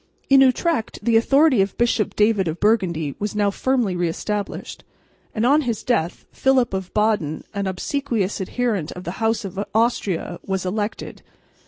[0.31, 4.83] In Utrecht the authority of Bishop David of Burgundy was now firmly re established;
[5.35, 10.39] and on his death, Philip of Baden, an obsequious adherent of the house of Austria,
[10.43, 11.21] was elected.